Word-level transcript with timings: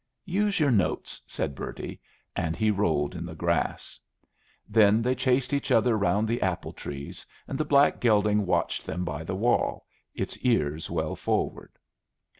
"Use 0.25 0.59
your 0.59 0.71
notes," 0.71 1.21
said 1.27 1.53
Bertie, 1.53 1.99
and 2.35 2.55
he 2.55 2.71
rolled 2.71 3.13
in 3.13 3.23
the 3.23 3.35
grass. 3.35 3.99
Then 4.67 5.03
they 5.03 5.13
chased 5.13 5.53
each 5.53 5.71
other 5.71 5.95
round 5.95 6.27
the 6.27 6.41
apple 6.41 6.73
trees, 6.73 7.23
and 7.47 7.55
the 7.55 7.65
black 7.65 7.99
gelding 7.99 8.47
watched 8.47 8.83
them 8.83 9.05
by 9.05 9.23
the 9.23 9.35
wall, 9.35 9.85
its 10.15 10.39
ears 10.39 10.89
well 10.89 11.15
forward. 11.15 11.73